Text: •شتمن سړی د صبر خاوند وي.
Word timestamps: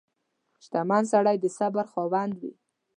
•شتمن 0.63 1.03
سړی 1.13 1.35
د 1.43 1.45
صبر 1.57 1.85
خاوند 1.93 2.31
وي. 2.39 2.51